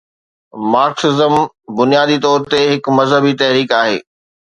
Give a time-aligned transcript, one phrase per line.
[0.71, 1.33] Marxism
[1.79, 2.39] بنيادي طور
[2.71, 3.99] هڪ مذهبي تحريڪ آهي.